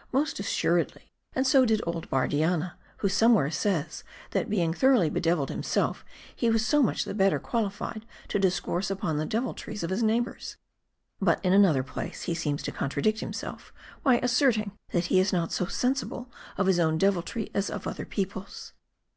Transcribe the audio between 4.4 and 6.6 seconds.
being thoroughly bedeviled himself, he